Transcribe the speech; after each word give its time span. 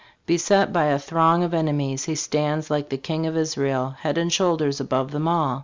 "Beset 0.25 0.73
by 0.73 0.85
a 0.85 0.97
throng 0.97 1.43
of 1.43 1.53
enemies, 1.53 2.05
he 2.05 2.15
stands, 2.15 2.71
like 2.71 2.89
the 2.89 2.97
King 2.97 3.27
of 3.27 3.37
Isarel, 3.37 3.97
head 3.99 4.17
and 4.17 4.33
shoulders 4.33 4.79
above 4.79 5.11
them 5.11 5.27
all. 5.27 5.59